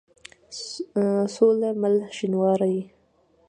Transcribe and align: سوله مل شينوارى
سوله 1.35 1.69
مل 1.81 1.95
شينوارى 2.17 2.75